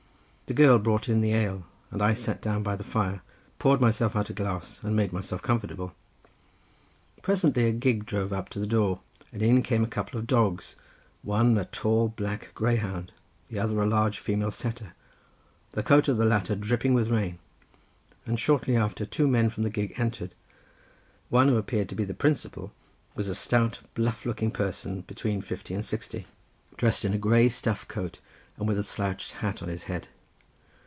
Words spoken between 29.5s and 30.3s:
on his head.